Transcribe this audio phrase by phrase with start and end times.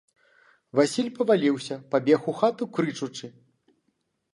[0.79, 3.25] Васіль паваліўся, пабег у хату крычучы.